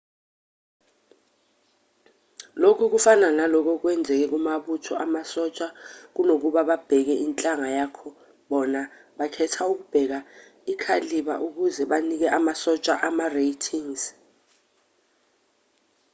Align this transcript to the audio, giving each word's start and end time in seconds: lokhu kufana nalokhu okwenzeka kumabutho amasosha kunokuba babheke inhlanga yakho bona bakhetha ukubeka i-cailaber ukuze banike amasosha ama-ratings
lokhu 2.61 2.85
kufana 2.93 3.27
nalokhu 3.37 3.69
okwenzeka 3.77 4.25
kumabutho 4.31 4.93
amasosha 5.05 5.67
kunokuba 6.15 6.61
babheke 6.69 7.15
inhlanga 7.25 7.69
yakho 7.79 8.09
bona 8.49 8.81
bakhetha 9.17 9.61
ukubeka 9.73 10.19
i-cailaber 10.71 11.37
ukuze 11.47 11.81
banike 11.91 12.27
amasosha 12.37 12.93
ama-ratings 13.07 14.01